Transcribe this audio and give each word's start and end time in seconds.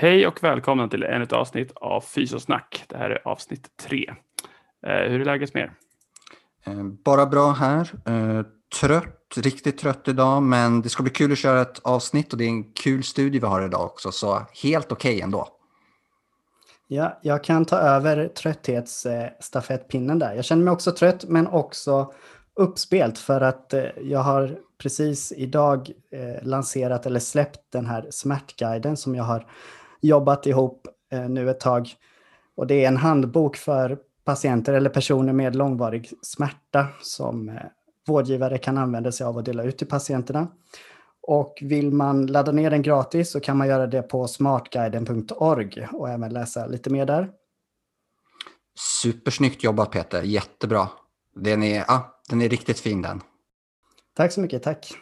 Hej 0.00 0.26
och 0.26 0.42
välkomna 0.42 0.88
till 0.88 1.02
ännu 1.02 1.24
ett 1.24 1.32
avsnitt 1.32 1.72
av 1.74 2.00
Fysosnack. 2.00 2.84
Det 2.88 2.96
här 2.96 3.10
är 3.10 3.28
avsnitt 3.28 3.66
tre. 3.82 4.14
Eh, 4.86 5.10
hur 5.10 5.20
är 5.20 5.24
läget 5.24 5.54
med 5.54 5.62
er? 5.62 5.72
Eh, 6.66 6.84
bara 7.04 7.26
bra 7.26 7.50
här. 7.52 7.90
Eh, 8.06 8.42
trött, 8.80 9.34
riktigt 9.36 9.78
trött 9.78 10.08
idag, 10.08 10.42
men 10.42 10.82
det 10.82 10.88
ska 10.88 11.02
bli 11.02 11.12
kul 11.12 11.32
att 11.32 11.38
köra 11.38 11.60
ett 11.60 11.78
avsnitt 11.78 12.32
och 12.32 12.38
det 12.38 12.44
är 12.44 12.48
en 12.48 12.72
kul 12.72 13.02
studie 13.02 13.38
vi 13.38 13.46
har 13.46 13.66
idag 13.66 13.84
också, 13.84 14.12
så 14.12 14.46
helt 14.62 14.92
okej 14.92 15.14
okay 15.14 15.20
ändå. 15.20 15.48
Ja, 16.88 17.18
jag 17.22 17.44
kan 17.44 17.64
ta 17.64 17.76
över 17.76 18.28
trötthetsstafettpinnen 18.28 20.18
där. 20.18 20.34
Jag 20.34 20.44
känner 20.44 20.64
mig 20.64 20.72
också 20.72 20.92
trött, 20.92 21.24
men 21.28 21.46
också 21.46 22.12
uppspelt 22.54 23.18
för 23.18 23.40
att 23.40 23.74
jag 24.02 24.20
har 24.20 24.58
precis 24.82 25.32
idag 25.32 25.90
lanserat 26.42 27.06
eller 27.06 27.20
släppt 27.20 27.72
den 27.72 27.86
här 27.86 28.06
smärtguiden 28.10 28.96
som 28.96 29.14
jag 29.14 29.24
har 29.24 29.46
jobbat 30.00 30.46
ihop 30.46 30.88
nu 31.28 31.50
ett 31.50 31.60
tag. 31.60 31.88
Och 32.56 32.66
det 32.66 32.84
är 32.84 32.88
en 32.88 32.96
handbok 32.96 33.56
för 33.56 33.98
patienter 34.28 34.74
eller 34.74 34.90
personer 34.90 35.32
med 35.32 35.56
långvarig 35.56 36.10
smärta 36.22 36.86
som 37.00 37.48
eh, 37.48 37.54
vårdgivare 38.06 38.58
kan 38.58 38.78
använda 38.78 39.12
sig 39.12 39.26
av 39.26 39.36
och 39.36 39.44
dela 39.44 39.62
ut 39.62 39.78
till 39.78 39.86
patienterna. 39.86 40.48
Och 41.22 41.58
vill 41.62 41.90
man 41.90 42.26
ladda 42.26 42.52
ner 42.52 42.70
den 42.70 42.82
gratis 42.82 43.30
så 43.30 43.40
kan 43.40 43.56
man 43.56 43.68
göra 43.68 43.86
det 43.86 44.02
på 44.02 44.28
smartguiden.org 44.28 45.88
och 45.92 46.08
även 46.08 46.32
läsa 46.32 46.66
lite 46.66 46.90
mer 46.90 47.06
där. 47.06 47.30
Supersnyggt 49.02 49.64
jobbat 49.64 49.90
Peter, 49.90 50.22
jättebra. 50.22 50.88
Den 51.34 51.62
är, 51.62 51.84
ja, 51.88 52.20
den 52.28 52.42
är 52.42 52.48
riktigt 52.48 52.80
fin 52.80 53.02
den. 53.02 53.22
Tack 54.16 54.32
så 54.32 54.40
mycket, 54.40 54.62
tack. 54.62 54.92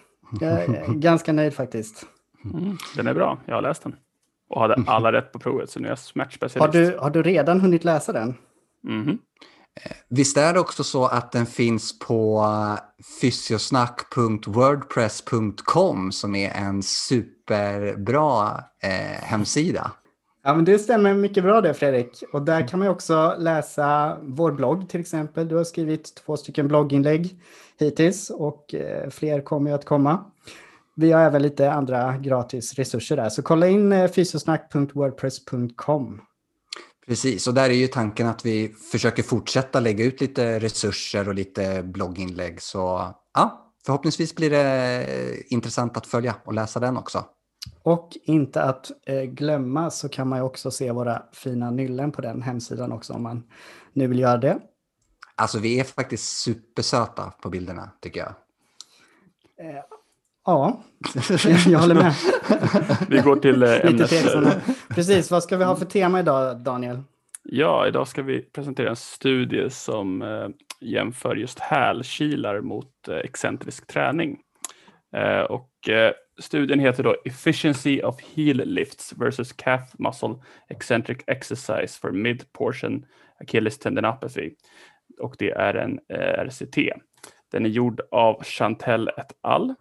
Jag 0.40 0.52
är 0.52 0.94
ganska 0.94 1.32
nöjd 1.32 1.54
faktiskt. 1.54 2.06
Mm, 2.44 2.76
den 2.96 3.06
är 3.06 3.14
bra, 3.14 3.38
jag 3.46 3.54
har 3.54 3.62
läst 3.62 3.82
den. 3.82 3.96
Och 4.48 4.60
hade 4.60 4.84
alla 4.86 5.12
rätt 5.12 5.32
på 5.32 5.38
provet, 5.38 5.70
så 5.70 5.80
nu 5.80 5.86
är 5.86 5.90
jag 5.90 5.98
smärtspecialist. 5.98 6.60
Har 6.60 6.82
du, 6.82 6.98
har 6.98 7.10
du 7.10 7.22
redan 7.22 7.60
hunnit 7.60 7.84
läsa 7.84 8.12
den? 8.12 8.34
Mm. 8.88 9.18
Visst 10.08 10.36
är 10.36 10.54
det 10.54 10.60
också 10.60 10.84
så 10.84 11.06
att 11.06 11.32
den 11.32 11.46
finns 11.46 11.98
på 11.98 12.46
fysiosnack.wordpress.com 13.20 16.12
som 16.12 16.34
är 16.34 16.50
en 16.50 16.82
superbra 16.82 18.64
eh, 18.82 19.22
hemsida? 19.22 19.90
Ja, 20.44 20.54
men 20.54 20.64
det 20.64 20.78
stämmer 20.78 21.14
mycket 21.14 21.44
bra 21.44 21.60
det 21.60 21.74
Fredrik. 21.74 22.24
Och 22.32 22.42
där 22.42 22.68
kan 22.68 22.78
man 22.78 22.88
också 22.88 23.34
läsa 23.38 24.18
vår 24.22 24.52
blogg 24.52 24.88
till 24.88 25.00
exempel. 25.00 25.48
Du 25.48 25.56
har 25.56 25.64
skrivit 25.64 26.14
två 26.14 26.36
stycken 26.36 26.68
blogginlägg 26.68 27.40
hittills 27.78 28.30
och 28.30 28.74
eh, 28.74 29.10
fler 29.10 29.40
kommer 29.40 29.70
ju 29.70 29.76
att 29.76 29.84
komma. 29.84 30.24
Vi 30.96 31.12
har 31.12 31.20
även 31.20 31.42
lite 31.42 31.72
andra 31.72 32.16
gratis 32.16 32.74
resurser 32.74 33.16
där, 33.16 33.28
så 33.28 33.42
kolla 33.42 33.68
in 33.68 33.92
eh, 33.92 34.10
fysiosnack.wordpress.com. 34.10 36.20
Precis, 37.06 37.46
och 37.46 37.54
där 37.54 37.70
är 37.70 37.74
ju 37.74 37.86
tanken 37.86 38.26
att 38.26 38.46
vi 38.46 38.74
försöker 38.92 39.22
fortsätta 39.22 39.80
lägga 39.80 40.04
ut 40.04 40.20
lite 40.20 40.58
resurser 40.58 41.28
och 41.28 41.34
lite 41.34 41.82
blogginlägg. 41.82 42.62
Så 42.62 43.14
ja, 43.34 43.72
förhoppningsvis 43.86 44.34
blir 44.34 44.50
det 44.50 45.06
intressant 45.48 45.96
att 45.96 46.06
följa 46.06 46.34
och 46.44 46.54
läsa 46.54 46.80
den 46.80 46.96
också. 46.96 47.24
Och 47.82 48.16
inte 48.24 48.62
att 48.62 48.90
eh, 49.06 49.22
glömma 49.22 49.90
så 49.90 50.08
kan 50.08 50.28
man 50.28 50.38
ju 50.38 50.44
också 50.44 50.70
se 50.70 50.92
våra 50.92 51.22
fina 51.32 51.70
nyllen 51.70 52.12
på 52.12 52.22
den 52.22 52.42
hemsidan 52.42 52.92
också 52.92 53.12
om 53.12 53.22
man 53.22 53.44
nu 53.92 54.06
vill 54.06 54.18
göra 54.18 54.36
det. 54.36 54.58
Alltså 55.34 55.58
vi 55.58 55.80
är 55.80 55.84
faktiskt 55.84 56.38
supersöta 56.38 57.32
på 57.42 57.48
bilderna 57.48 57.90
tycker 58.00 58.20
jag. 58.20 58.34
Eh, 60.46 60.52
ja, 60.52 60.82
jag 61.66 61.78
håller 61.78 61.94
med. 61.94 62.14
Vi 63.08 63.18
går 63.18 63.36
till 63.36 63.62
eh, 63.62 63.86
ämnet. 63.86 64.10
Precis, 64.88 65.30
vad 65.30 65.42
ska 65.42 65.56
vi 65.56 65.64
ha 65.64 65.76
för 65.76 65.86
tema 65.86 66.20
idag 66.20 66.60
Daniel? 66.60 67.02
Ja, 67.42 67.86
idag 67.86 68.08
ska 68.08 68.22
vi 68.22 68.42
presentera 68.42 68.90
en 68.90 68.96
studie 68.96 69.70
som 69.70 70.22
eh, 70.22 70.48
jämför 70.80 71.36
just 71.36 71.58
hälkilar 71.58 72.60
mot 72.60 73.08
eh, 73.08 73.16
excentrisk 73.16 73.86
träning. 73.86 74.38
Eh, 75.16 75.40
och 75.40 75.88
eh, 75.88 76.12
studien 76.40 76.80
heter 76.80 77.02
då 77.02 77.16
Efficiency 77.24 78.02
of 78.02 78.20
heel 78.34 78.56
lifts 78.56 79.12
versus 79.16 79.52
calf 79.52 79.92
muscle 79.98 80.34
eccentric 80.68 81.18
exercise 81.26 82.00
for 82.00 82.12
mid 82.12 82.52
portion 82.52 83.04
Achilles 83.40 83.78
tendinopathy. 83.78 84.50
Och 85.20 85.36
det 85.38 85.50
är 85.50 85.74
en 85.74 85.98
eh, 86.08 86.44
RCT. 86.44 86.78
Den 87.52 87.66
är 87.66 87.70
gjord 87.70 88.00
av 88.10 88.44
Chantel 88.44 89.08
et 89.08 89.32
al. 89.40 89.74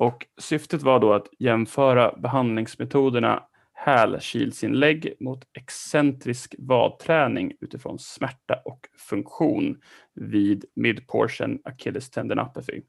Och 0.00 0.26
syftet 0.38 0.82
var 0.82 1.00
då 1.00 1.12
att 1.12 1.28
jämföra 1.38 2.14
behandlingsmetoderna 2.16 3.42
hälkilsinlägg 3.72 5.14
mot 5.20 5.44
excentrisk 5.52 6.54
vadträning 6.58 7.52
utifrån 7.60 7.98
smärta 7.98 8.60
och 8.64 8.88
funktion 8.98 9.80
vid 10.14 10.64
midportion 10.74 11.58
Achilles 11.64 12.10
tendinopathy. 12.10 12.82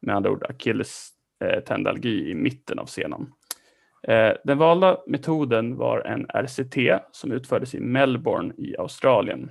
Med 0.00 0.16
andra 0.16 0.30
ord 0.30 0.46
Achilles 0.48 1.10
eh, 1.44 1.60
tendalgi 1.60 2.30
i 2.30 2.34
mitten 2.34 2.78
av 2.78 2.86
senan. 2.86 3.32
Eh, 4.02 4.32
den 4.44 4.58
valda 4.58 4.98
metoden 5.06 5.76
var 5.76 6.00
en 6.00 6.26
RCT 6.26 7.02
som 7.12 7.32
utfördes 7.32 7.74
i 7.74 7.80
Melbourne 7.80 8.54
i 8.58 8.76
Australien. 8.76 9.50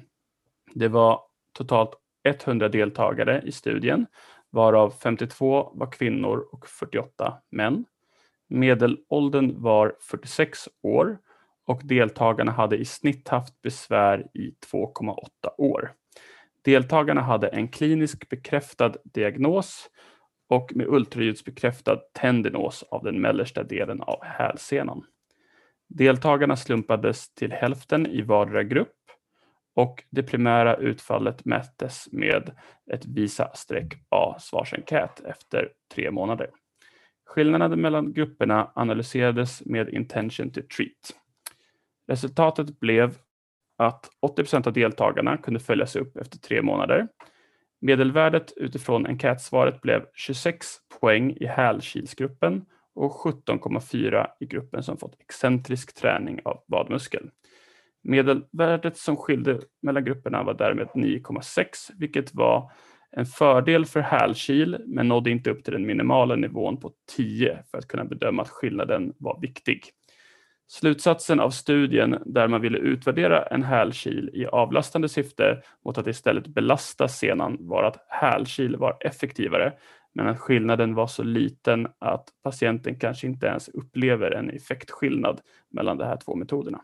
Det 0.74 0.88
var 0.88 1.22
totalt 1.54 1.92
100 2.24 2.70
deltagare 2.70 3.42
i 3.46 3.52
studien 3.52 4.06
varav 4.50 4.94
52 5.04 5.72
var 5.74 5.92
kvinnor 5.92 6.48
och 6.52 6.68
48 6.68 7.38
män. 7.52 7.86
Medelåldern 8.48 9.62
var 9.62 9.96
46 10.02 10.70
år 10.82 11.18
och 11.66 11.82
deltagarna 11.84 12.52
hade 12.52 12.78
i 12.78 12.86
snitt 12.86 13.28
haft 13.28 13.62
besvär 13.62 14.28
i 14.34 14.56
2,8 14.72 15.16
år. 15.58 15.94
Deltagarna 16.66 17.22
hade 17.22 17.48
en 17.48 17.68
kliniskt 17.68 18.30
bekräftad 18.30 18.94
diagnos 19.04 19.90
och 20.50 20.72
med 20.76 20.88
ultraljudsbekräftad 20.88 22.00
tendinos 22.14 22.84
av 22.84 23.04
den 23.04 23.22
mellersta 23.22 23.64
delen 23.64 24.02
av 24.02 24.24
hälsenan. 24.24 25.04
Deltagarna 25.88 26.56
slumpades 26.56 27.34
till 27.34 27.52
hälften 27.52 28.08
i 28.08 28.22
vardera 28.22 28.64
grupp 28.64 28.99
och 29.80 30.04
det 30.10 30.24
primära 30.24 30.76
utfallet 30.76 31.46
mättes 31.46 32.08
med 32.12 32.52
ett 32.92 33.06
visa-a 33.06 34.40
svarsenkät 34.40 35.20
efter 35.26 35.70
tre 35.96 36.12
månader. 36.12 36.50
Skillnaden 37.26 37.82
mellan 37.82 38.14
grupperna 38.14 38.72
analyserades 38.76 39.66
med 39.66 39.90
intention 39.90 40.52
to 40.52 40.62
treat. 40.76 41.16
Resultatet 42.08 42.80
blev 42.80 43.18
att 43.78 44.10
80% 44.38 44.68
av 44.68 44.74
deltagarna 44.74 45.38
kunde 45.38 45.60
följas 45.60 45.96
upp 45.96 46.18
efter 46.18 46.38
tre 46.40 46.62
månader. 46.62 47.08
Medelvärdet 47.82 48.54
utifrån 48.56 49.06
enkätsvaret 49.06 49.82
blev 49.82 50.06
26 50.14 50.68
poäng 51.00 51.32
i 51.32 51.46
hälkilsgruppen 51.46 52.66
och 52.96 53.12
17,4 53.12 54.28
i 54.40 54.46
gruppen 54.46 54.84
som 54.84 54.98
fått 54.98 55.20
excentrisk 55.20 55.96
träning 55.96 56.40
av 56.46 56.64
vadmuskel. 56.68 57.30
Medelvärdet 58.04 58.98
som 58.98 59.18
skilde 59.18 59.60
mellan 59.82 60.04
grupperna 60.04 60.44
var 60.44 60.54
därmed 60.54 60.88
9,6 60.88 61.66
vilket 61.98 62.34
var 62.34 62.72
en 63.12 63.26
fördel 63.26 63.86
för 63.86 64.00
hälkil 64.00 64.78
men 64.88 65.08
nådde 65.08 65.30
inte 65.30 65.50
upp 65.52 65.64
till 65.64 65.74
den 65.74 65.86
minimala 65.86 66.36
nivån 66.36 66.80
på 66.80 66.92
10 67.16 67.64
för 67.72 67.78
att 67.78 67.88
kunna 67.88 68.06
bedöma 68.06 68.42
att 68.42 68.50
skillnaden 68.50 69.14
var 69.18 69.42
viktig. 69.42 69.84
Slutsatsen 70.68 71.40
av 71.40 71.50
studien 71.50 72.22
där 72.26 72.48
man 72.48 72.62
ville 72.62 72.78
utvärdera 72.78 73.44
en 73.44 73.64
hälkil 73.64 74.30
i 74.34 74.46
avlastande 74.46 75.10
syfte 75.10 75.62
mot 75.86 75.98
att 75.98 76.08
istället 76.08 76.48
belasta 76.48 77.08
senan 77.08 77.58
var 77.60 77.84
att 77.84 78.06
hälkil 78.08 78.76
var 78.76 78.98
effektivare 79.00 79.74
men 80.14 80.28
att 80.28 80.40
skillnaden 80.40 80.96
var 80.96 81.08
så 81.08 81.24
liten 81.24 81.88
att 82.00 82.30
patienten 82.44 83.00
kanske 83.00 83.28
inte 83.28 83.46
ens 83.48 83.70
upplever 83.70 84.32
en 84.32 84.50
effektskillnad 84.50 85.42
mellan 85.72 85.98
de 85.98 86.04
här 86.04 86.18
två 86.26 86.36
metoderna. 86.36 86.82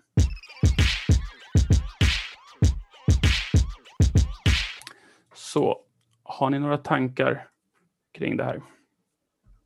Så 5.56 5.78
har 6.24 6.50
ni 6.50 6.60
några 6.60 6.78
tankar 6.78 7.48
kring 8.14 8.38
det 8.38 8.44
här? 8.44 8.62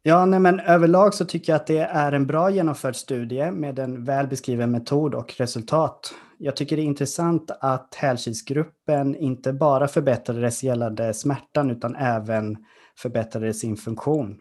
Ja, 0.03 0.25
nej, 0.25 0.39
men 0.39 0.59
överlag 0.59 1.13
så 1.13 1.25
tycker 1.25 1.53
jag 1.53 1.55
att 1.55 1.67
det 1.67 1.79
är 1.79 2.11
en 2.11 2.27
bra 2.27 2.49
genomförd 2.49 2.95
studie 2.95 3.51
med 3.51 3.79
en 3.79 4.03
väl 4.03 4.27
beskriven 4.27 4.71
metod 4.71 5.15
och 5.15 5.35
resultat. 5.37 6.13
Jag 6.37 6.55
tycker 6.55 6.75
det 6.75 6.81
är 6.81 6.85
intressant 6.85 7.51
att 7.59 7.95
hälkilsgruppen 7.95 9.15
inte 9.15 9.53
bara 9.53 9.87
förbättrades 9.87 10.63
gällande 10.63 11.13
smärtan 11.13 11.71
utan 11.71 11.95
även 11.95 12.57
förbättrade 12.97 13.53
sin 13.53 13.77
funktion. 13.77 14.39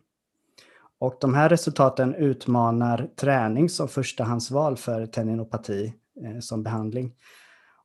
Och 1.00 1.16
de 1.20 1.34
här 1.34 1.48
resultaten 1.48 2.14
utmanar 2.14 3.08
träning 3.20 3.68
som 3.68 3.88
förstahandsval 3.88 4.76
för 4.76 5.06
tendinopati 5.06 5.94
eh, 6.24 6.40
som 6.40 6.62
behandling. 6.62 7.12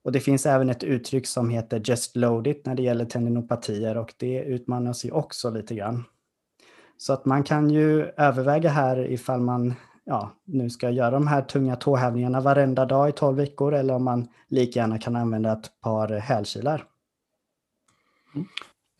Och 0.03 0.11
det 0.11 0.19
finns 0.19 0.45
även 0.45 0.69
ett 0.69 0.83
uttryck 0.83 1.27
som 1.27 1.49
heter 1.49 1.81
just 1.85 2.15
load 2.15 2.47
it 2.47 2.65
när 2.65 2.75
det 2.75 2.83
gäller 2.83 3.05
tendinopatier 3.05 3.97
och 3.97 4.13
det 4.17 4.43
utmanas 4.43 5.05
ju 5.05 5.11
också 5.11 5.49
lite 5.49 5.75
grann. 5.75 6.03
Så 6.97 7.13
att 7.13 7.25
man 7.25 7.43
kan 7.43 7.69
ju 7.69 8.05
överväga 8.17 8.69
här 8.69 9.11
ifall 9.11 9.41
man 9.41 9.73
ja, 10.03 10.31
nu 10.45 10.69
ska 10.69 10.89
göra 10.89 11.11
de 11.11 11.27
här 11.27 11.41
tunga 11.41 11.75
tåhävningarna 11.75 12.41
varenda 12.41 12.85
dag 12.85 13.09
i 13.09 13.11
12 13.11 13.37
veckor 13.37 13.73
eller 13.73 13.93
om 13.93 14.03
man 14.03 14.27
lika 14.47 14.79
gärna 14.79 14.99
kan 14.99 15.15
använda 15.15 15.51
ett 15.51 15.81
par 15.81 16.09
hälkilar. 16.09 16.83
Mm. 18.35 18.47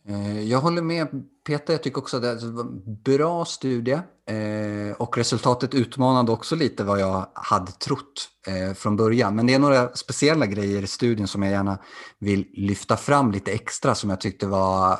Eh, 0.08 0.42
jag 0.42 0.60
håller 0.60 0.82
med 0.82 1.08
Peter, 1.46 1.72
jag 1.72 1.82
tycker 1.82 1.98
också 1.98 2.16
att 2.16 2.22
det 2.22 2.46
var 2.46 2.62
en 2.62 3.02
bra 3.02 3.44
studie 3.44 4.00
eh, 4.26 4.96
och 4.98 5.18
resultatet 5.18 5.74
utmanade 5.74 6.32
också 6.32 6.56
lite 6.56 6.84
vad 6.84 7.00
jag 7.00 7.26
hade 7.34 7.72
trott 7.72 8.28
eh, 8.46 8.74
från 8.74 8.96
början. 8.96 9.36
Men 9.36 9.46
det 9.46 9.54
är 9.54 9.58
några 9.58 9.94
speciella 9.94 10.46
grejer 10.46 10.82
i 10.82 10.86
studien 10.86 11.28
som 11.28 11.42
jag 11.42 11.52
gärna 11.52 11.78
vill 12.18 12.46
lyfta 12.52 12.96
fram 12.96 13.32
lite 13.32 13.52
extra 13.52 13.94
som 13.94 14.10
jag 14.10 14.20
tyckte 14.20 14.46
var 14.46 14.98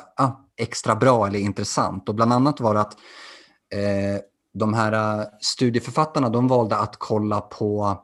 extra 0.57 0.95
bra 0.95 1.27
eller 1.27 1.39
intressant. 1.39 2.09
Och 2.09 2.15
bland 2.15 2.33
annat 2.33 2.59
var 2.59 2.73
det 2.73 2.81
att 2.81 2.97
de 4.53 4.73
här 4.73 5.25
studieförfattarna 5.41 6.29
de 6.29 6.47
valde 6.47 6.75
att 6.75 6.95
kolla 6.97 7.41
på 7.41 8.03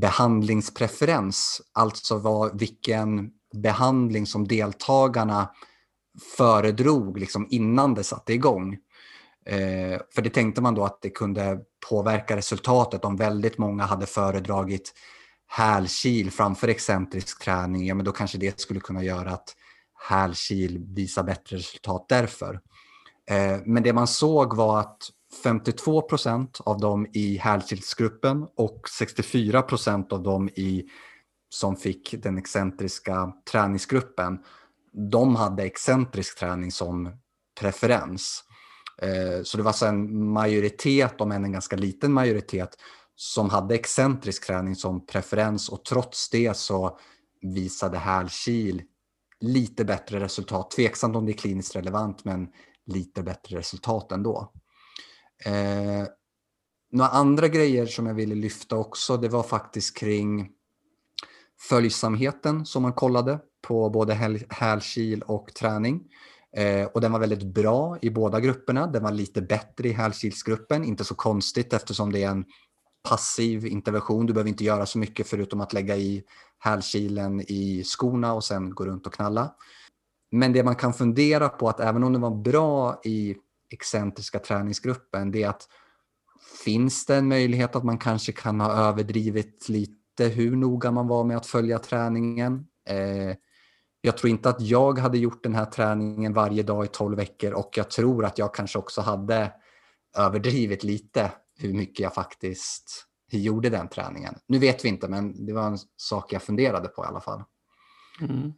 behandlingspreferens, 0.00 1.60
alltså 1.72 2.18
vad, 2.18 2.58
vilken 2.58 3.30
behandling 3.62 4.26
som 4.26 4.48
deltagarna 4.48 5.48
föredrog 6.36 7.18
liksom 7.18 7.46
innan 7.50 7.94
det 7.94 8.04
satte 8.04 8.32
igång. 8.32 8.72
Eh, 9.46 10.00
för 10.14 10.22
det 10.22 10.30
tänkte 10.30 10.60
man 10.60 10.74
då 10.74 10.84
att 10.84 11.02
det 11.02 11.10
kunde 11.10 11.58
påverka 11.90 12.36
resultatet 12.36 13.04
om 13.04 13.16
väldigt 13.16 13.58
många 13.58 13.84
hade 13.84 14.06
föredragit 14.06 14.92
hälkil 15.46 16.30
framför 16.30 16.68
excentrisk 16.68 17.44
träning, 17.44 17.86
ja 17.86 17.94
men 17.94 18.04
då 18.04 18.12
kanske 18.12 18.38
det 18.38 18.60
skulle 18.60 18.80
kunna 18.80 19.04
göra 19.04 19.30
att 19.30 19.56
hälkil 20.08 20.78
visar 20.78 21.22
bättre 21.22 21.56
resultat 21.56 22.06
därför. 22.08 22.60
Eh, 23.30 23.58
men 23.64 23.82
det 23.82 23.92
man 23.92 24.06
såg 24.06 24.56
var 24.56 24.80
att 24.80 24.98
52 25.42 26.02
procent 26.02 26.60
av 26.64 26.80
dem 26.80 27.06
i 27.12 27.36
hälkilsgruppen 27.36 28.46
och 28.56 28.88
64 28.98 29.62
procent 29.62 30.12
av 30.12 30.22
dem 30.22 30.48
i, 30.48 30.84
som 31.48 31.76
fick 31.76 32.14
den 32.22 32.38
excentriska 32.38 33.32
träningsgruppen 33.50 34.38
de 34.96 35.36
hade 35.36 35.62
excentrisk 35.62 36.38
träning 36.38 36.72
som 36.72 37.12
preferens. 37.60 38.44
Eh, 39.02 39.42
så 39.42 39.56
det 39.56 39.62
var 39.62 39.70
alltså 39.70 39.86
en 39.86 40.28
majoritet, 40.32 41.20
om 41.20 41.32
än 41.32 41.44
en 41.44 41.52
ganska 41.52 41.76
liten 41.76 42.12
majoritet, 42.12 42.76
som 43.14 43.50
hade 43.50 43.74
excentrisk 43.74 44.46
träning 44.46 44.76
som 44.76 45.06
preferens 45.06 45.68
och 45.68 45.84
trots 45.84 46.30
det 46.30 46.56
så 46.56 46.98
visade 47.40 47.98
hälkil 47.98 48.82
lite 49.40 49.84
bättre 49.84 50.20
resultat. 50.20 50.70
Tveksamt 50.70 51.16
om 51.16 51.26
det 51.26 51.32
är 51.32 51.36
kliniskt 51.36 51.76
relevant 51.76 52.24
men 52.24 52.48
lite 52.86 53.22
bättre 53.22 53.58
resultat 53.58 54.12
ändå. 54.12 54.52
Eh, 55.44 56.08
några 56.92 57.10
andra 57.10 57.48
grejer 57.48 57.86
som 57.86 58.06
jag 58.06 58.14
ville 58.14 58.34
lyfta 58.34 58.76
också 58.76 59.16
det 59.16 59.28
var 59.28 59.42
faktiskt 59.42 59.96
kring 59.96 60.50
följsamheten 61.68 62.66
som 62.66 62.82
man 62.82 62.92
kollade 62.92 63.40
på 63.66 63.90
både 63.90 64.14
hälkil 64.50 65.22
och 65.22 65.54
träning. 65.54 66.08
Eh, 66.56 66.86
och 66.86 67.00
den 67.00 67.12
var 67.12 67.18
väldigt 67.18 67.42
bra 67.42 67.98
i 68.02 68.10
båda 68.10 68.40
grupperna. 68.40 68.86
Den 68.86 69.02
var 69.02 69.12
lite 69.12 69.42
bättre 69.42 69.88
i 69.88 69.92
hälkilsgruppen, 69.92 70.84
inte 70.84 71.04
så 71.04 71.14
konstigt 71.14 71.72
eftersom 71.72 72.12
det 72.12 72.22
är 72.22 72.30
en 72.30 72.44
passiv 73.08 73.66
intervention. 73.66 74.26
Du 74.26 74.32
behöver 74.32 74.50
inte 74.50 74.64
göra 74.64 74.86
så 74.86 74.98
mycket 74.98 75.26
förutom 75.26 75.60
att 75.60 75.72
lägga 75.72 75.96
i 75.96 76.22
hälkilen 76.58 77.40
i 77.40 77.82
skorna 77.84 78.34
och 78.34 78.44
sen 78.44 78.70
gå 78.70 78.86
runt 78.86 79.06
och 79.06 79.14
knalla. 79.14 79.54
Men 80.32 80.52
det 80.52 80.64
man 80.64 80.74
kan 80.74 80.94
fundera 80.94 81.48
på 81.48 81.68
att 81.68 81.80
även 81.80 82.04
om 82.04 82.12
det 82.12 82.18
var 82.18 82.42
bra 82.42 83.00
i 83.04 83.36
excentriska 83.70 84.38
träningsgruppen, 84.38 85.30
det 85.30 85.42
är 85.42 85.48
att 85.48 85.68
finns 86.64 87.06
det 87.06 87.16
en 87.16 87.28
möjlighet 87.28 87.76
att 87.76 87.84
man 87.84 87.98
kanske 87.98 88.32
kan 88.32 88.60
ha 88.60 88.72
överdrivit 88.72 89.68
lite 89.68 90.24
hur 90.24 90.56
noga 90.56 90.90
man 90.90 91.08
var 91.08 91.24
med 91.24 91.36
att 91.36 91.46
följa 91.46 91.78
träningen? 91.78 92.66
Eh, 92.88 93.36
jag 94.06 94.16
tror 94.16 94.30
inte 94.30 94.48
att 94.48 94.60
jag 94.60 94.98
hade 94.98 95.18
gjort 95.18 95.42
den 95.42 95.54
här 95.54 95.64
träningen 95.64 96.32
varje 96.32 96.62
dag 96.62 96.84
i 96.84 96.88
12 96.88 97.16
veckor 97.16 97.52
och 97.52 97.70
jag 97.76 97.90
tror 97.90 98.24
att 98.24 98.38
jag 98.38 98.54
kanske 98.54 98.78
också 98.78 99.00
hade 99.00 99.52
överdrivit 100.16 100.84
lite 100.84 101.32
hur 101.58 101.74
mycket 101.74 102.00
jag 102.00 102.14
faktiskt 102.14 103.06
gjorde 103.30 103.70
den 103.70 103.88
träningen. 103.88 104.34
Nu 104.46 104.58
vet 104.58 104.84
vi 104.84 104.88
inte, 104.88 105.08
men 105.08 105.46
det 105.46 105.52
var 105.52 105.66
en 105.66 105.78
sak 105.96 106.32
jag 106.32 106.42
funderade 106.42 106.88
på 106.88 107.04
i 107.04 107.06
alla 107.06 107.20
fall. 107.20 107.42
Mm. 108.20 108.52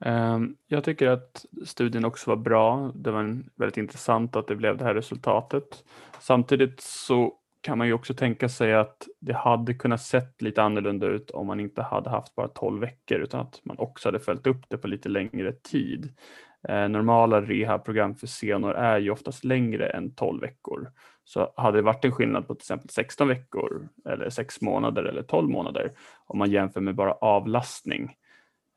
Ehm, 0.00 0.56
jag 0.66 0.84
tycker 0.84 1.06
att 1.06 1.46
studien 1.64 2.04
också 2.04 2.30
var 2.30 2.36
bra. 2.36 2.92
Det 2.94 3.10
var 3.10 3.42
väldigt 3.56 3.76
intressant 3.76 4.36
att 4.36 4.48
det 4.48 4.56
blev 4.56 4.76
det 4.76 4.84
här 4.84 4.94
resultatet. 4.94 5.84
Samtidigt 6.20 6.80
så 6.80 7.34
kan 7.66 7.78
man 7.78 7.86
ju 7.86 7.92
också 7.92 8.14
tänka 8.14 8.48
sig 8.48 8.74
att 8.74 9.08
det 9.20 9.32
hade 9.32 9.74
kunnat 9.74 10.02
sett 10.02 10.42
lite 10.42 10.62
annorlunda 10.62 11.06
ut 11.06 11.30
om 11.30 11.46
man 11.46 11.60
inte 11.60 11.82
hade 11.82 12.10
haft 12.10 12.34
bara 12.34 12.48
12 12.48 12.80
veckor 12.80 13.18
utan 13.18 13.40
att 13.40 13.60
man 13.64 13.78
också 13.78 14.08
hade 14.08 14.20
följt 14.20 14.46
upp 14.46 14.64
det 14.68 14.78
på 14.78 14.88
lite 14.88 15.08
längre 15.08 15.52
tid. 15.52 16.14
Eh, 16.68 16.88
normala 16.88 17.42
rehabprogram 17.42 18.14
för 18.14 18.26
senor 18.26 18.74
är 18.74 18.98
ju 18.98 19.10
oftast 19.10 19.44
längre 19.44 19.88
än 19.88 20.14
12 20.14 20.40
veckor. 20.40 20.92
Så 21.24 21.52
hade 21.56 21.78
det 21.78 21.82
varit 21.82 22.04
en 22.04 22.12
skillnad 22.12 22.46
på 22.46 22.54
till 22.54 22.62
exempel 22.62 22.88
16 22.88 23.28
veckor 23.28 23.88
eller 24.08 24.30
6 24.30 24.60
månader 24.60 25.04
eller 25.04 25.22
12 25.22 25.50
månader 25.50 25.92
om 26.26 26.38
man 26.38 26.50
jämför 26.50 26.80
med 26.80 26.94
bara 26.94 27.12
avlastning. 27.12 28.16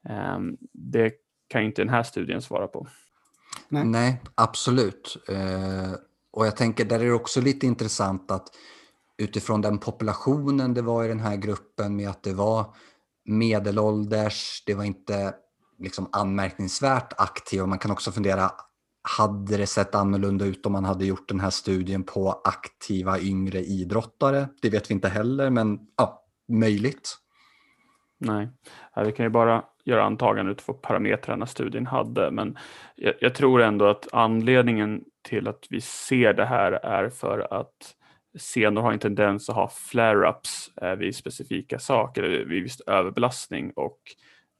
Eh, 0.09 0.39
det 0.73 1.13
kan 1.47 1.61
ju 1.61 1.67
inte 1.67 1.81
den 1.81 1.89
här 1.89 2.03
studien 2.03 2.41
svara 2.41 2.67
på. 2.67 2.87
Nej, 3.67 3.85
Nej 3.85 4.21
absolut. 4.35 5.17
Eh, 5.29 5.99
och 6.31 6.45
jag 6.45 6.57
tänker 6.57 6.85
där 6.85 6.99
är 6.99 7.05
det 7.05 7.13
också 7.13 7.41
lite 7.41 7.65
intressant 7.65 8.31
att 8.31 8.47
utifrån 9.19 9.61
den 9.61 9.77
populationen 9.77 10.73
det 10.73 10.81
var 10.81 11.03
i 11.03 11.07
den 11.07 11.19
här 11.19 11.35
gruppen 11.35 11.95
med 11.95 12.09
att 12.09 12.23
det 12.23 12.33
var 12.33 12.65
medelålders, 13.25 14.63
det 14.65 14.73
var 14.73 14.83
inte 14.83 15.33
liksom 15.79 16.09
anmärkningsvärt 16.11 17.13
aktiva. 17.17 17.65
Man 17.65 17.79
kan 17.79 17.91
också 17.91 18.11
fundera, 18.11 18.51
hade 19.17 19.57
det 19.57 19.67
sett 19.67 19.95
annorlunda 19.95 20.45
ut 20.45 20.65
om 20.65 20.71
man 20.71 20.85
hade 20.85 21.05
gjort 21.05 21.29
den 21.29 21.39
här 21.39 21.49
studien 21.49 22.03
på 22.03 22.41
aktiva 22.43 23.19
yngre 23.19 23.59
idrottare? 23.59 24.47
Det 24.61 24.69
vet 24.69 24.89
vi 24.89 24.93
inte 24.93 25.09
heller, 25.09 25.49
men 25.49 25.79
ja, 25.97 26.23
möjligt. 26.47 27.17
Nej, 28.19 28.49
vi 29.05 29.11
kan 29.11 29.25
ju 29.25 29.29
bara 29.29 29.63
göra 29.85 30.03
antaganden 30.03 30.51
utifrån 30.51 30.79
parametrarna 30.81 31.45
studien 31.45 31.85
hade, 31.85 32.31
men 32.31 32.57
jag, 32.95 33.13
jag 33.19 33.35
tror 33.35 33.61
ändå 33.61 33.85
att 33.85 34.07
anledningen 34.13 35.03
till 35.21 35.47
att 35.47 35.65
vi 35.69 35.81
ser 35.81 36.33
det 36.33 36.45
här 36.45 36.71
är 36.71 37.09
för 37.09 37.53
att 37.53 37.95
senor 38.37 38.81
har 38.81 38.93
en 38.93 38.99
tendens 38.99 39.49
att 39.49 39.55
ha 39.55 39.69
flare-ups 39.69 40.69
eh, 40.81 40.95
vid 40.95 41.15
specifika 41.15 41.79
saker, 41.79 42.23
vid 42.23 42.63
viss 42.63 42.81
överbelastning 42.81 43.71
och 43.75 43.99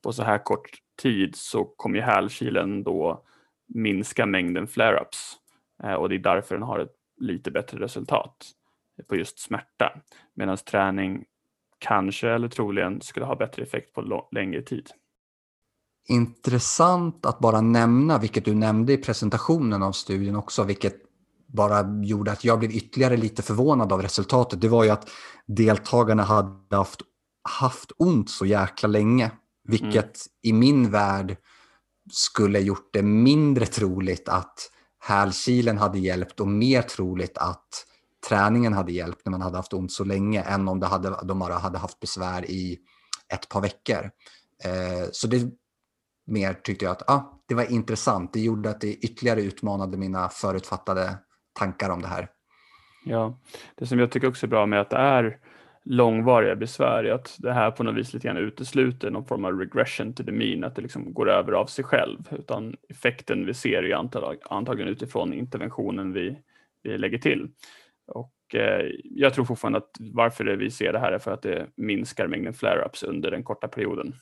på 0.03 0.13
så 0.13 0.23
här 0.23 0.37
kort 0.37 0.69
tid 1.01 1.35
så 1.35 1.65
kommer 1.65 1.95
ju 1.95 2.01
hälkilen 2.01 2.83
då 2.83 3.25
minska 3.67 4.25
mängden 4.25 4.67
flare-ups 4.67 5.35
eh, 5.83 5.93
och 5.93 6.09
det 6.09 6.15
är 6.15 6.19
därför 6.19 6.55
den 6.55 6.63
har 6.63 6.79
ett 6.79 6.95
lite 7.21 7.51
bättre 7.51 7.79
resultat 7.79 8.51
på 9.07 9.15
just 9.15 9.39
smärta. 9.39 10.01
Medan 10.33 10.57
träning 10.57 11.25
kanske 11.77 12.29
eller 12.29 12.47
troligen 12.47 13.01
skulle 13.01 13.25
ha 13.25 13.35
bättre 13.35 13.63
effekt 13.63 13.93
på 13.93 14.27
längre 14.31 14.61
tid. 14.61 14.89
Intressant 16.07 17.25
att 17.25 17.39
bara 17.39 17.61
nämna, 17.61 18.17
vilket 18.17 18.45
du 18.45 18.55
nämnde 18.55 18.93
i 18.93 18.97
presentationen 18.97 19.83
av 19.83 19.91
studien 19.91 20.35
också, 20.35 20.63
vilket 20.63 21.08
bara 21.53 22.03
gjorde 22.03 22.31
att 22.31 22.43
jag 22.43 22.59
blev 22.59 22.71
ytterligare 22.71 23.17
lite 23.17 23.41
förvånad 23.41 23.93
av 23.93 24.01
resultatet, 24.01 24.61
det 24.61 24.67
var 24.67 24.83
ju 24.83 24.89
att 24.89 25.09
deltagarna 25.47 26.23
hade 26.23 26.75
haft, 26.75 27.01
haft 27.49 27.91
ont 27.97 28.29
så 28.29 28.45
jäkla 28.45 28.89
länge. 28.89 29.31
Vilket 29.63 29.95
mm. 29.95 30.13
i 30.43 30.53
min 30.53 30.91
värld 30.91 31.37
skulle 32.11 32.59
gjort 32.59 32.89
det 32.93 33.01
mindre 33.01 33.65
troligt 33.65 34.29
att 34.29 34.71
hälkilen 34.99 35.77
hade 35.77 35.99
hjälpt 35.99 36.39
och 36.39 36.47
mer 36.47 36.81
troligt 36.81 37.37
att 37.37 37.85
träningen 38.27 38.73
hade 38.73 38.91
hjälpt 38.91 39.21
när 39.25 39.31
man 39.31 39.41
hade 39.41 39.57
haft 39.57 39.73
ont 39.73 39.91
så 39.91 40.03
länge 40.03 40.41
än 40.41 40.67
om 40.67 40.79
det 40.79 40.85
hade, 40.85 41.15
de 41.23 41.39
bara 41.39 41.53
hade 41.53 41.77
haft 41.77 41.99
besvär 41.99 42.51
i 42.51 42.77
ett 43.33 43.49
par 43.49 43.61
veckor. 43.61 44.11
Eh, 44.63 45.09
så 45.11 45.27
det 45.27 45.51
mer 46.27 46.53
tyckte 46.53 46.85
jag 46.85 46.91
att 46.91 47.09
ah, 47.09 47.41
det 47.47 47.55
var 47.55 47.71
intressant. 47.71 48.33
Det 48.33 48.39
gjorde 48.39 48.69
att 48.69 48.81
det 48.81 48.93
ytterligare 48.93 49.41
utmanade 49.41 49.97
mina 49.97 50.29
förutfattade 50.29 51.17
tankar 51.59 51.89
om 51.89 52.01
det 52.01 52.07
här. 52.07 52.27
Ja, 53.05 53.39
det 53.75 53.85
som 53.85 53.99
jag 53.99 54.11
tycker 54.11 54.27
också 54.27 54.45
är 54.45 54.49
bra 54.49 54.65
med 54.65 54.81
att 54.81 54.89
det 54.89 54.97
är 54.97 55.39
långvariga 55.85 56.55
besvär 56.55 57.03
är 57.03 57.11
att 57.11 57.35
det 57.39 57.53
här 57.53 57.71
på 57.71 57.83
något 57.83 57.95
vis 57.95 58.13
lite 58.13 58.27
grann 58.27 58.37
utesluter 58.37 59.11
någon 59.11 59.25
form 59.25 59.45
av 59.45 59.59
regression 59.59 60.13
to 60.13 60.23
the 60.23 60.31
mean, 60.31 60.63
att 60.63 60.75
det 60.75 60.81
liksom 60.81 61.13
går 61.13 61.29
över 61.29 61.51
av 61.51 61.65
sig 61.65 61.85
själv, 61.85 62.19
utan 62.31 62.75
effekten 62.89 63.45
vi 63.45 63.53
ser 63.53 63.83
är 63.83 63.93
antagligen 64.49 64.91
utifrån 64.91 65.33
interventionen 65.33 66.13
vi, 66.13 66.37
vi 66.83 66.97
lägger 66.97 67.17
till. 67.17 67.49
Och 68.07 68.55
eh, 68.55 68.91
jag 69.03 69.33
tror 69.33 69.45
fortfarande 69.45 69.77
att 69.77 69.97
varför 69.99 70.45
vi 70.45 70.71
ser 70.71 70.93
det 70.93 70.99
här 70.99 71.11
är 71.11 71.19
för 71.19 71.31
att 71.31 71.41
det 71.41 71.67
minskar 71.75 72.27
mängden 72.27 72.53
flare-ups 72.53 73.05
under 73.05 73.31
den 73.31 73.43
korta 73.43 73.67
perioden. 73.67 74.15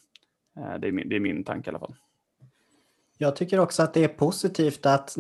Eh, 0.58 0.79
det, 0.79 0.88
är 0.88 0.91
min, 0.91 1.10
det 1.10 1.15
är 1.15 1.20
min 1.20 1.44
tanke 1.44 1.70
i 1.70 1.72
alla 1.72 1.79
fall. 1.79 1.96
Jag 3.17 3.36
tycker 3.36 3.59
också 3.59 3.83
att 3.83 3.93
det 3.93 4.03
är 4.03 4.07
positivt 4.07 4.86
att 4.86 5.17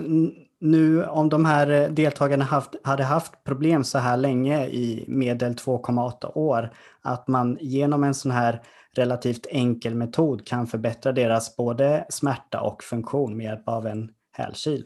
nu 0.59 1.05
om 1.05 1.29
de 1.29 1.45
här 1.45 1.89
deltagarna 1.89 2.45
haft, 2.45 2.75
hade 2.83 3.03
haft 3.03 3.43
problem 3.43 3.83
så 3.83 3.97
här 3.97 4.17
länge 4.17 4.67
i 4.67 5.05
medel 5.07 5.53
2,8 5.53 6.31
år, 6.35 6.69
att 7.01 7.27
man 7.27 7.57
genom 7.61 8.03
en 8.03 8.13
sån 8.13 8.31
här 8.31 8.61
relativt 8.91 9.45
enkel 9.49 9.95
metod 9.95 10.47
kan 10.47 10.67
förbättra 10.67 11.11
deras 11.11 11.55
både 11.55 12.05
smärta 12.09 12.61
och 12.61 12.83
funktion 12.83 13.37
med 13.37 13.43
hjälp 13.43 13.67
av 13.67 13.87
en 13.87 14.11
hälkil. 14.31 14.85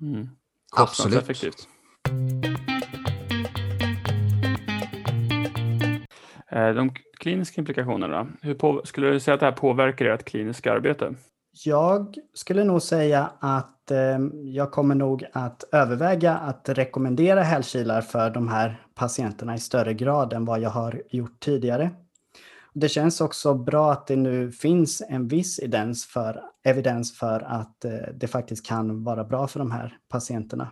Mm. 0.00 0.28
Kostnadseffektivt. 0.70 1.68
Eh, 6.50 6.68
de 6.68 6.94
kliniska 7.18 7.60
implikationerna, 7.60 8.26
hur 8.42 8.54
på, 8.54 8.82
skulle 8.84 9.10
du 9.10 9.20
säga 9.20 9.34
att 9.34 9.40
det 9.40 9.46
här 9.46 9.52
påverkar 9.52 10.06
ert 10.06 10.24
kliniska 10.24 10.72
arbete? 10.72 11.14
Jag 11.62 12.16
skulle 12.34 12.64
nog 12.64 12.82
säga 12.82 13.30
att 13.40 13.90
eh, 13.90 14.18
jag 14.44 14.72
kommer 14.72 14.94
nog 14.94 15.24
att 15.32 15.64
överväga 15.72 16.36
att 16.36 16.68
rekommendera 16.68 17.42
hälkilar 17.42 18.00
för 18.00 18.30
de 18.30 18.48
här 18.48 18.86
patienterna 18.94 19.54
i 19.54 19.58
större 19.58 19.94
grad 19.94 20.32
än 20.32 20.44
vad 20.44 20.60
jag 20.60 20.70
har 20.70 21.02
gjort 21.10 21.40
tidigare. 21.40 21.90
Det 22.72 22.88
känns 22.88 23.20
också 23.20 23.54
bra 23.54 23.92
att 23.92 24.06
det 24.06 24.16
nu 24.16 24.52
finns 24.52 25.02
en 25.08 25.28
viss 25.28 25.58
evidens 25.58 26.06
för, 26.06 26.42
evidens 26.64 27.18
för 27.18 27.40
att 27.40 27.84
eh, 27.84 27.92
det 28.14 28.28
faktiskt 28.28 28.66
kan 28.66 29.04
vara 29.04 29.24
bra 29.24 29.46
för 29.46 29.58
de 29.58 29.70
här 29.70 29.98
patienterna. 30.08 30.70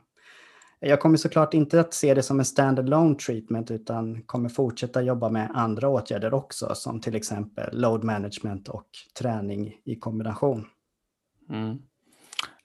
Jag 0.85 1.01
kommer 1.01 1.17
såklart 1.17 1.55
inte 1.55 1.81
att 1.81 1.95
se 1.95 2.15
det 2.15 2.23
som 2.23 2.39
en 2.39 2.45
standalone 2.45 3.15
treatment 3.15 3.71
utan 3.71 4.23
kommer 4.23 4.49
fortsätta 4.49 5.03
jobba 5.03 5.31
med 5.31 5.51
andra 5.55 5.89
åtgärder 5.89 6.35
också 6.35 6.75
som 6.75 7.01
till 7.01 7.15
exempel 7.15 7.81
load 7.81 8.05
management 8.05 8.69
och 8.69 8.89
träning 9.19 9.77
i 9.85 9.97
kombination. 9.97 10.67
Mm. 11.51 11.79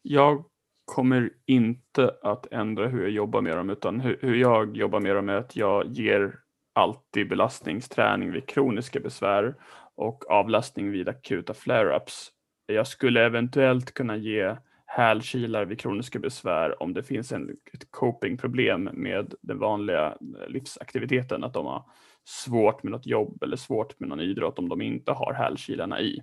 Jag 0.02 0.46
kommer 0.86 1.30
inte 1.46 2.16
att 2.24 2.48
ändra 2.52 2.88
hur 2.88 3.02
jag 3.02 3.12
jobbar 3.12 3.42
med 3.42 3.58
dem 3.58 3.70
utan 3.70 4.00
hur, 4.00 4.20
hur 4.22 4.36
jag 4.36 4.78
jobbar 4.78 5.00
med 5.00 5.16
dem 5.16 5.30
är 5.30 5.36
att 5.36 5.56
jag 5.56 5.88
ger 5.88 6.36
alltid 6.76 7.30
belastningsträning 7.30 8.32
vid 8.32 8.48
kroniska 8.48 9.00
besvär 9.00 9.56
och 9.96 10.32
avlastning 10.32 10.92
vid 10.92 11.10
akuta 11.10 11.54
flare-ups. 11.54 12.30
Jag 12.66 12.88
skulle 12.88 13.26
eventuellt 13.26 13.94
kunna 13.94 14.18
ge 14.18 14.56
hälkilar 14.98 15.66
vid 15.66 15.80
kroniska 15.80 16.20
besvär 16.20 16.84
om 16.84 16.94
det 16.94 17.04
finns 17.04 17.32
en, 17.32 17.50
ett 17.50 17.92
copingproblem 17.92 18.89
med 18.94 19.34
den 19.42 19.60
vanliga 19.60 20.08
eh, 20.08 20.48
livsaktiviteten, 20.48 21.44
att 21.44 21.54
de 21.54 21.66
har 21.66 21.84
svårt 22.25 22.84
med 22.84 22.92
något 22.92 23.06
jobb 23.06 23.44
eller 23.44 23.58
svårt 23.58 24.00
med 24.00 24.10
någon 24.10 24.20
idrott 24.20 24.60
om 24.60 24.70
de 24.70 24.82
inte 24.82 25.12
har 25.12 25.34
hälkilarna 25.34 26.01
i. 26.01 26.20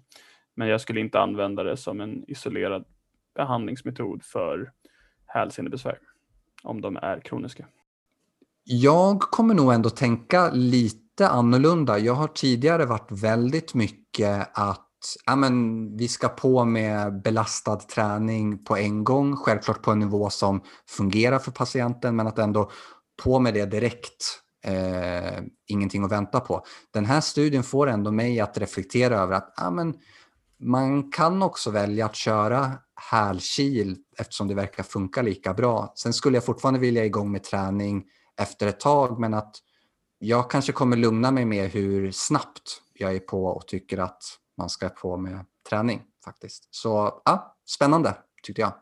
Men 0.55 0.69
jag 0.69 0.81
skulle 0.81 1.01
inte 1.01 1.21
använda 1.21 1.63
det 1.63 1.77
som 1.77 2.01
en 2.01 2.25
isolerad 2.31 2.85
behandlingsmetod 3.35 4.23
för 4.25 4.73
hälsenebesvär 5.27 5.99
om 6.63 6.81
de 6.81 6.97
är 6.97 7.21
kroniska. 7.21 7.67
Jag 8.65 9.21
kommer 9.21 9.55
nog 9.55 9.73
ändå 9.73 9.91
tänka 9.91 10.51
lite 10.51 11.29
annorlunda. 11.29 11.99
Jag 11.99 12.15
har 12.15 12.29
tidigare 12.29 12.87
varit 12.87 13.11
väldigt 13.11 13.75
mycket 13.75 14.59
att 14.59 14.84
ja, 15.27 15.37
men, 15.37 15.97
vi 15.97 16.09
ska 16.09 16.29
på 16.29 16.65
med 16.65 17.23
belastad 17.23 17.77
träning 17.77 18.65
på 18.65 18.77
en 18.77 19.05
gång, 19.05 19.37
självklart 19.37 19.83
på 19.83 19.91
en 19.91 19.99
nivå 19.99 20.31
som 20.31 20.61
fungerar 20.89 21.39
för 21.39 21.51
patienten, 21.51 22.17
men 22.17 22.27
att 22.27 22.39
ändå 22.39 22.71
på 23.23 23.39
med 23.39 23.55
det 23.55 23.67
direkt. 23.67 24.41
Eh, 24.65 25.43
ingenting 25.67 26.05
att 26.05 26.13
vänta 26.13 26.41
på. 26.41 26.65
Den 26.91 27.05
här 27.05 27.21
studien 27.21 27.63
får 27.63 27.87
ändå 27.87 28.11
mig 28.11 28.41
att 28.41 28.59
reflektera 28.59 29.19
över 29.19 29.35
att 29.35 29.55
ja, 29.57 29.71
men, 29.71 29.95
man 30.59 31.11
kan 31.11 31.43
också 31.43 31.71
välja 31.71 32.07
att 32.07 32.17
köra 32.17 32.73
hälkil 33.11 33.97
eftersom 34.19 34.49
det 34.49 34.55
verkar 34.55 34.83
funka 34.83 35.23
lika 35.23 35.55
bra. 35.55 35.93
Sen 35.97 36.13
skulle 36.13 36.37
jag 36.37 36.45
fortfarande 36.45 36.81
vilja 36.81 37.05
igång 37.05 37.33
med 37.33 37.43
träning 37.43 38.05
efter 38.41 38.67
ett 38.67 38.81
tag, 38.81 39.21
men 39.21 39.35
att 39.35 39.57
jag 40.19 40.51
kanske 40.51 40.73
kommer 40.73 40.97
lugna 40.97 41.31
mig 41.31 41.45
med 41.45 41.71
hur 41.71 42.11
snabbt 42.11 42.83
jag 42.95 43.15
är 43.15 43.21
på 43.21 43.47
och 43.47 43.67
tycker 43.67 43.99
att 43.99 44.23
man 44.57 44.69
ska 44.69 44.89
på 44.89 45.17
med 45.17 45.47
träning 45.71 46.03
faktiskt. 46.25 46.69
Så 46.71 47.23
ja, 47.25 47.57
spännande 47.67 48.17
tyckte 48.43 48.61
jag. 48.61 48.73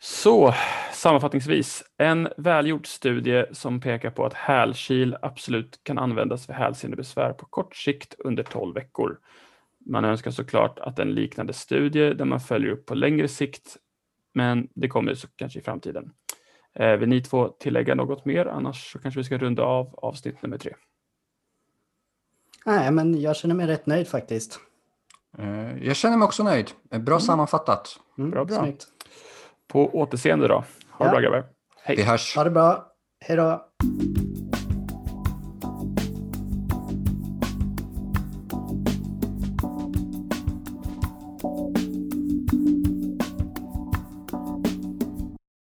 Så 0.00 0.54
sammanfattningsvis, 0.92 1.84
en 1.98 2.28
välgjord 2.36 2.86
studie 2.86 3.44
som 3.52 3.80
pekar 3.80 4.10
på 4.10 4.26
att 4.26 4.34
hälkil 4.34 5.16
absolut 5.22 5.80
kan 5.82 5.98
användas 5.98 6.46
för 6.46 6.52
hälsenebesvär 6.52 7.32
på 7.32 7.46
kort 7.46 7.76
sikt 7.76 8.14
under 8.18 8.42
12 8.42 8.74
veckor. 8.74 9.18
Man 9.86 10.04
önskar 10.04 10.30
såklart 10.30 10.78
att 10.78 10.98
en 10.98 11.10
liknande 11.10 11.52
studie 11.52 12.14
där 12.14 12.24
man 12.24 12.40
följer 12.40 12.70
upp 12.70 12.86
på 12.86 12.94
längre 12.94 13.28
sikt, 13.28 13.76
men 14.34 14.68
det 14.74 14.88
kommer 14.88 15.14
så 15.14 15.28
kanske 15.36 15.58
i 15.58 15.62
framtiden. 15.62 16.12
Eh, 16.74 16.96
vill 16.96 17.08
ni 17.08 17.20
två 17.20 17.48
tillägga 17.48 17.94
något 17.94 18.24
mer? 18.24 18.46
Annars 18.46 18.92
så 18.92 18.98
kanske 18.98 19.20
vi 19.20 19.24
ska 19.24 19.38
runda 19.38 19.62
av 19.62 19.98
avsnitt 20.02 20.42
nummer 20.42 20.58
tre. 20.58 20.74
Nej, 22.66 22.90
men 22.90 23.20
jag 23.20 23.36
känner 23.36 23.54
mig 23.54 23.66
rätt 23.66 23.86
nöjd 23.86 24.08
faktiskt. 24.08 24.60
Eh, 25.38 25.86
jag 25.86 25.96
känner 25.96 26.16
mig 26.16 26.26
också 26.26 26.42
nöjd. 26.42 26.70
Bra 26.90 27.14
mm. 27.14 27.20
sammanfattat. 27.20 28.00
Mm, 28.18 28.30
bra, 28.30 28.44
bra. 28.44 28.68
På 29.68 29.98
återseende 29.98 30.48
då. 30.48 30.54
Ha 30.54 30.64
ja. 30.98 31.04
det 31.04 31.10
bra 31.10 31.20
grabbar. 31.20 31.44
Hej. 31.82 31.96
Vi 31.96 32.02
hörs. 32.02 32.36
Ha 32.36 32.44
det 32.44 32.50
bra. 32.50 32.86
Hej 33.20 33.36
då. 33.36 33.66